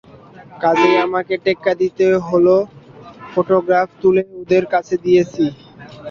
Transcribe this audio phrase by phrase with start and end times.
[0.61, 2.47] কাজেই আমাকে টেক্কা দিতে হল,
[3.31, 5.43] ফোটোগ্রাফ তুলে ওদের কাছে দিয়েছি।